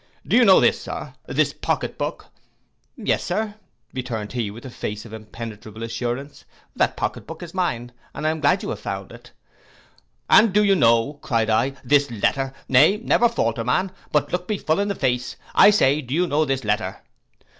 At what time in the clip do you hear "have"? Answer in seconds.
8.69-8.79